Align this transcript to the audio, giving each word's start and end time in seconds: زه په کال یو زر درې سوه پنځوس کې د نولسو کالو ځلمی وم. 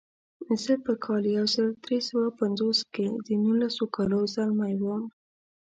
زه 0.63 0.73
په 0.85 0.93
کال 1.03 1.23
یو 1.37 1.45
زر 1.55 1.67
درې 1.85 1.99
سوه 2.09 2.27
پنځوس 2.39 2.79
کې 2.93 3.05
د 3.25 3.27
نولسو 3.43 3.83
کالو 3.95 4.19
ځلمی 4.33 4.73
وم. 4.83 5.03